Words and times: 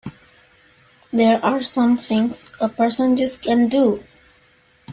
There 1.13 1.39
are 1.45 1.61
some 1.61 1.95
things 1.95 2.51
a 2.59 2.67
person 2.69 3.15
just 3.17 3.43
can't 3.43 3.69
do! 3.69 4.03